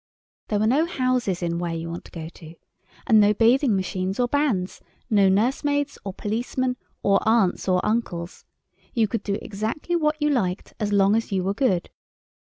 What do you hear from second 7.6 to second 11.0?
or uncles. You could do exactly what you liked as